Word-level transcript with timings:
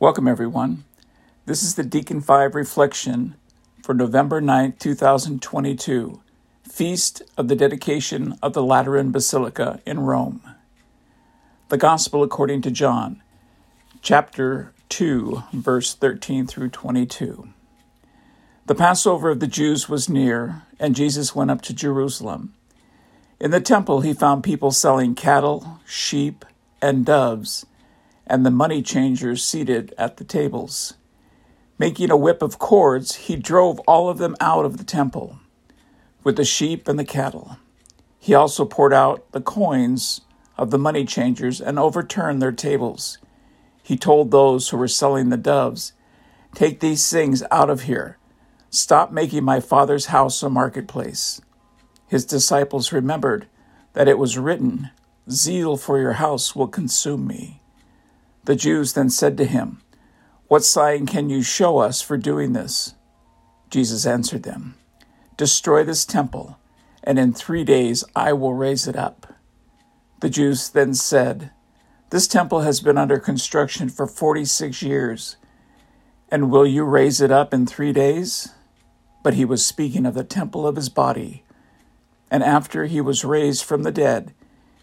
Welcome, 0.00 0.28
everyone. 0.28 0.84
This 1.46 1.64
is 1.64 1.74
the 1.74 1.82
Deacon 1.82 2.20
5 2.20 2.54
reflection 2.54 3.34
for 3.82 3.96
November 3.96 4.40
9th, 4.40 4.78
2022, 4.78 6.20
Feast 6.62 7.22
of 7.36 7.48
the 7.48 7.56
Dedication 7.56 8.38
of 8.40 8.52
the 8.52 8.62
Lateran 8.62 9.10
Basilica 9.10 9.80
in 9.84 9.98
Rome. 9.98 10.40
The 11.68 11.78
Gospel 11.78 12.22
according 12.22 12.62
to 12.62 12.70
John, 12.70 13.24
chapter 14.00 14.72
2, 14.90 15.42
verse 15.54 15.94
13 15.94 16.46
through 16.46 16.68
22. 16.68 17.48
The 18.66 18.74
Passover 18.76 19.30
of 19.30 19.40
the 19.40 19.48
Jews 19.48 19.88
was 19.88 20.08
near, 20.08 20.62
and 20.78 20.94
Jesus 20.94 21.34
went 21.34 21.50
up 21.50 21.60
to 21.62 21.74
Jerusalem. 21.74 22.54
In 23.40 23.50
the 23.50 23.60
temple, 23.60 24.02
he 24.02 24.14
found 24.14 24.44
people 24.44 24.70
selling 24.70 25.16
cattle, 25.16 25.80
sheep, 25.84 26.44
and 26.80 27.04
doves 27.04 27.66
and 28.28 28.44
the 28.44 28.50
money 28.50 28.82
changers 28.82 29.42
seated 29.42 29.94
at 29.98 30.16
the 30.16 30.24
tables. 30.24 30.94
Making 31.78 32.10
a 32.10 32.16
whip 32.16 32.42
of 32.42 32.58
cords, 32.58 33.14
he 33.14 33.36
drove 33.36 33.78
all 33.80 34.08
of 34.08 34.18
them 34.18 34.36
out 34.40 34.64
of 34.64 34.78
the 34.78 34.84
temple, 34.84 35.38
with 36.24 36.36
the 36.36 36.44
sheep 36.44 36.88
and 36.88 36.98
the 36.98 37.04
cattle. 37.04 37.58
He 38.18 38.34
also 38.34 38.64
poured 38.64 38.92
out 38.92 39.30
the 39.32 39.40
coins 39.40 40.22
of 40.56 40.70
the 40.70 40.78
money 40.78 41.04
changers 41.04 41.60
and 41.60 41.78
overturned 41.78 42.42
their 42.42 42.52
tables. 42.52 43.18
He 43.82 43.96
told 43.96 44.30
those 44.30 44.68
who 44.68 44.76
were 44.76 44.88
selling 44.88 45.28
the 45.28 45.36
doves, 45.36 45.92
Take 46.54 46.80
these 46.80 47.08
things 47.08 47.42
out 47.50 47.70
of 47.70 47.82
here. 47.82 48.18
Stop 48.70 49.12
making 49.12 49.44
my 49.44 49.60
father's 49.60 50.06
house 50.06 50.42
a 50.42 50.50
marketplace. 50.50 51.40
His 52.08 52.24
disciples 52.24 52.92
remembered 52.92 53.46
that 53.92 54.08
it 54.08 54.18
was 54.18 54.36
written, 54.36 54.90
Zeal 55.30 55.76
for 55.76 56.00
your 56.00 56.14
house 56.14 56.56
will 56.56 56.68
consume 56.68 57.26
me. 57.26 57.60
The 58.48 58.56
Jews 58.56 58.94
then 58.94 59.10
said 59.10 59.36
to 59.36 59.44
him, 59.44 59.82
What 60.46 60.64
sign 60.64 61.04
can 61.04 61.28
you 61.28 61.42
show 61.42 61.80
us 61.80 62.00
for 62.00 62.16
doing 62.16 62.54
this? 62.54 62.94
Jesus 63.68 64.06
answered 64.06 64.44
them, 64.44 64.74
Destroy 65.36 65.84
this 65.84 66.06
temple, 66.06 66.58
and 67.04 67.18
in 67.18 67.34
three 67.34 67.62
days 67.62 68.04
I 68.16 68.32
will 68.32 68.54
raise 68.54 68.88
it 68.88 68.96
up. 68.96 69.34
The 70.20 70.30
Jews 70.30 70.70
then 70.70 70.94
said, 70.94 71.50
This 72.08 72.26
temple 72.26 72.60
has 72.60 72.80
been 72.80 72.96
under 72.96 73.18
construction 73.18 73.90
for 73.90 74.06
46 74.06 74.80
years, 74.80 75.36
and 76.30 76.50
will 76.50 76.66
you 76.66 76.84
raise 76.84 77.20
it 77.20 77.30
up 77.30 77.52
in 77.52 77.66
three 77.66 77.92
days? 77.92 78.54
But 79.22 79.34
he 79.34 79.44
was 79.44 79.62
speaking 79.62 80.06
of 80.06 80.14
the 80.14 80.24
temple 80.24 80.66
of 80.66 80.76
his 80.76 80.88
body. 80.88 81.44
And 82.30 82.42
after 82.42 82.86
he 82.86 83.02
was 83.02 83.26
raised 83.26 83.62
from 83.62 83.82
the 83.82 83.92
dead, 83.92 84.32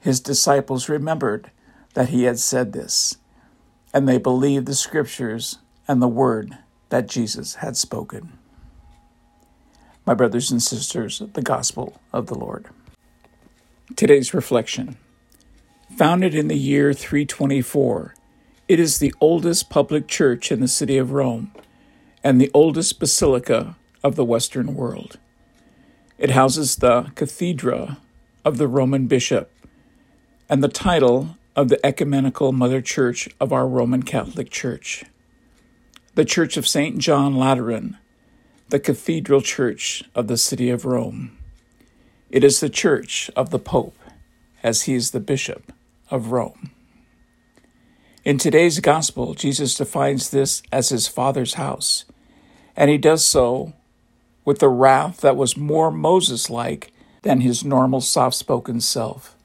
his 0.00 0.18
disciples 0.18 0.88
remembered 0.88 1.52
that 1.94 2.08
he 2.08 2.24
had 2.24 2.40
said 2.40 2.72
this 2.72 3.18
and 3.92 4.08
they 4.08 4.18
believed 4.18 4.66
the 4.66 4.74
scriptures 4.74 5.58
and 5.86 6.00
the 6.00 6.08
word 6.08 6.58
that 6.88 7.08
Jesus 7.08 7.56
had 7.56 7.76
spoken. 7.76 8.38
My 10.06 10.14
brothers 10.14 10.50
and 10.50 10.62
sisters, 10.62 11.22
the 11.32 11.42
gospel 11.42 12.00
of 12.12 12.26
the 12.26 12.34
Lord. 12.34 12.66
Today's 13.96 14.34
reflection. 14.34 14.96
Founded 15.96 16.34
in 16.34 16.48
the 16.48 16.58
year 16.58 16.92
324, 16.92 18.14
it 18.68 18.80
is 18.80 18.98
the 18.98 19.14
oldest 19.20 19.68
public 19.68 20.08
church 20.08 20.50
in 20.50 20.60
the 20.60 20.68
city 20.68 20.96
of 20.96 21.12
Rome 21.12 21.52
and 22.24 22.40
the 22.40 22.50
oldest 22.54 22.98
basilica 22.98 23.76
of 24.02 24.16
the 24.16 24.24
Western 24.24 24.74
world. 24.74 25.18
It 26.18 26.30
houses 26.30 26.76
the 26.76 27.12
cathedra 27.14 27.98
of 28.44 28.58
the 28.58 28.68
Roman 28.68 29.06
bishop 29.06 29.50
and 30.48 30.62
the 30.62 30.68
title 30.68 31.36
of 31.54 31.68
the 31.68 31.84
Ecumenical 31.84 32.52
Mother 32.52 32.80
Church 32.80 33.28
of 33.40 33.52
our 33.52 33.66
Roman 33.66 34.02
Catholic 34.02 34.50
Church, 34.50 35.04
the 36.14 36.24
Church 36.24 36.56
of 36.56 36.66
St. 36.66 36.98
John 36.98 37.36
Lateran, 37.36 37.98
the 38.70 38.80
Cathedral 38.80 39.42
Church 39.42 40.02
of 40.14 40.28
the 40.28 40.38
City 40.38 40.70
of 40.70 40.84
Rome. 40.84 41.36
It 42.30 42.42
is 42.42 42.60
the 42.60 42.70
church 42.70 43.30
of 43.36 43.50
the 43.50 43.58
Pope, 43.58 43.98
as 44.62 44.82
he 44.82 44.94
is 44.94 45.10
the 45.10 45.20
Bishop 45.20 45.72
of 46.10 46.32
Rome. 46.32 46.70
In 48.24 48.38
today's 48.38 48.80
Gospel, 48.80 49.34
Jesus 49.34 49.74
defines 49.74 50.30
this 50.30 50.62
as 50.72 50.88
his 50.88 51.08
Father's 51.08 51.54
house, 51.54 52.06
and 52.74 52.88
he 52.88 52.96
does 52.96 53.26
so 53.26 53.74
with 54.44 54.62
a 54.62 54.68
wrath 54.68 55.20
that 55.20 55.36
was 55.36 55.56
more 55.56 55.90
Moses 55.90 56.48
like 56.48 56.92
than 57.22 57.40
his 57.40 57.64
normal 57.64 58.00
soft 58.00 58.36
spoken 58.36 58.80
self. 58.80 59.36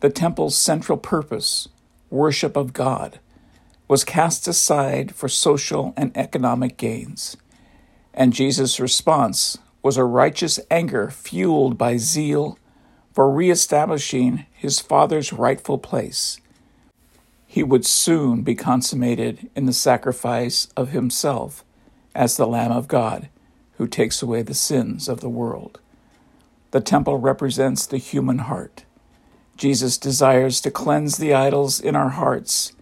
The 0.00 0.10
temple's 0.10 0.56
central 0.56 0.98
purpose, 0.98 1.68
worship 2.08 2.56
of 2.56 2.72
God, 2.72 3.20
was 3.86 4.04
cast 4.04 4.48
aside 4.48 5.14
for 5.14 5.28
social 5.28 5.92
and 5.96 6.16
economic 6.16 6.76
gains. 6.76 7.36
And 8.14 8.32
Jesus' 8.32 8.80
response 8.80 9.58
was 9.82 9.96
a 9.96 10.04
righteous 10.04 10.58
anger 10.70 11.10
fueled 11.10 11.76
by 11.76 11.96
zeal 11.96 12.58
for 13.12 13.30
reestablishing 13.30 14.46
his 14.52 14.80
Father's 14.80 15.32
rightful 15.32 15.78
place. 15.78 16.40
He 17.46 17.62
would 17.62 17.84
soon 17.84 18.42
be 18.42 18.54
consummated 18.54 19.50
in 19.56 19.66
the 19.66 19.72
sacrifice 19.72 20.68
of 20.76 20.90
himself 20.90 21.64
as 22.14 22.36
the 22.36 22.46
Lamb 22.46 22.72
of 22.72 22.88
God 22.88 23.28
who 23.76 23.86
takes 23.86 24.22
away 24.22 24.42
the 24.42 24.54
sins 24.54 25.08
of 25.08 25.20
the 25.20 25.28
world. 25.28 25.80
The 26.70 26.80
temple 26.80 27.18
represents 27.18 27.86
the 27.86 27.98
human 27.98 28.38
heart. 28.38 28.84
Jesus 29.60 29.98
desires 29.98 30.58
to 30.62 30.70
cleanse 30.70 31.18
the 31.18 31.34
idols 31.34 31.80
in 31.80 31.94
our 31.94 32.08
hearts 32.08 32.72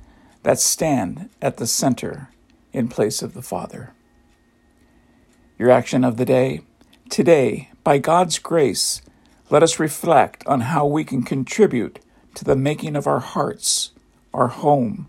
that 0.45 0.61
stand 0.61 1.29
at 1.43 1.57
the 1.57 1.67
center 1.67 2.31
in 2.73 2.87
place 2.87 3.21
of 3.21 3.35
the 3.35 3.43
Father. 3.43 3.95
Your 5.59 5.71
action 5.71 6.05
of 6.05 6.19
the 6.19 6.25
day 6.25 6.61
today, 7.11 7.71
by 7.83 7.99
God's 7.99 8.39
grace, 8.39 9.03
let 9.51 9.65
us 9.65 9.81
reflect 9.81 10.47
on 10.47 10.61
how 10.61 10.87
we 10.87 11.03
can 11.03 11.25
contribute 11.25 11.99
to 12.37 12.45
the 12.45 12.55
making 12.55 12.95
of 12.95 13.09
our 13.09 13.19
hearts, 13.19 13.91
our 14.33 14.47
home, 14.47 15.09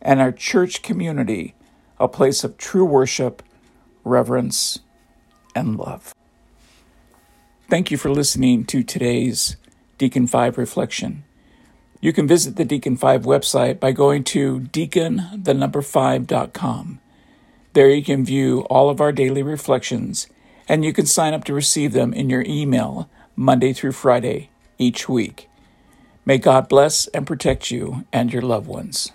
and 0.00 0.18
our 0.18 0.32
church 0.32 0.80
community 0.80 1.54
a 2.00 2.08
place 2.08 2.42
of 2.42 2.56
true 2.56 2.86
worship, 2.86 3.42
reverence, 4.02 4.78
and 5.54 5.76
love. 5.76 6.14
Thank 7.68 7.90
you 7.90 7.98
for 7.98 8.08
listening 8.08 8.64
to 8.64 8.82
today's 8.82 9.56
Deacon 10.02 10.26
5 10.26 10.58
reflection. 10.58 11.22
You 12.00 12.12
can 12.12 12.26
visit 12.26 12.56
the 12.56 12.64
Deacon 12.64 12.96
5 12.96 13.22
website 13.22 13.78
by 13.78 13.92
going 13.92 14.24
to 14.24 14.58
deacon 14.58 15.22
the 15.32 15.54
number 15.54 15.80
5.com. 15.80 16.98
There 17.74 17.88
you 17.88 18.02
can 18.02 18.24
view 18.24 18.62
all 18.62 18.90
of 18.90 19.00
our 19.00 19.12
daily 19.12 19.44
reflections 19.44 20.26
and 20.68 20.84
you 20.84 20.92
can 20.92 21.06
sign 21.06 21.34
up 21.34 21.44
to 21.44 21.54
receive 21.54 21.92
them 21.92 22.12
in 22.12 22.28
your 22.28 22.42
email 22.48 23.08
Monday 23.36 23.72
through 23.72 23.92
Friday 23.92 24.50
each 24.76 25.08
week. 25.08 25.48
May 26.26 26.38
God 26.38 26.68
bless 26.68 27.06
and 27.06 27.24
protect 27.24 27.70
you 27.70 28.04
and 28.12 28.32
your 28.32 28.42
loved 28.42 28.66
ones. 28.66 29.12